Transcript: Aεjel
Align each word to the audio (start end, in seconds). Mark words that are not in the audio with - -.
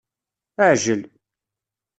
Aεjel 0.65 1.01